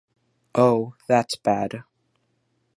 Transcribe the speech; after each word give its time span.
Oh, 0.55 0.95
that’s 1.05 1.35
bad! 1.35 1.83